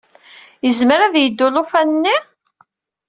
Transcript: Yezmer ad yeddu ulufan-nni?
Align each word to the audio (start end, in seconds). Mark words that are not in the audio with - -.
Yezmer 0.65 0.99
ad 1.01 1.15
yeddu 1.19 1.45
ulufan-nni? 1.47 2.15